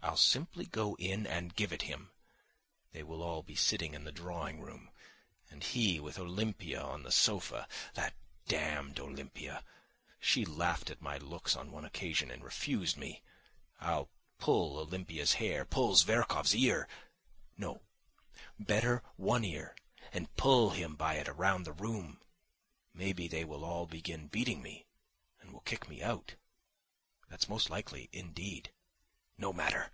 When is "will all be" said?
3.02-3.54